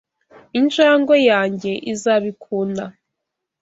Injangwe 0.59 1.15
yanjye 1.29 1.71
izabikunda. 1.93 2.83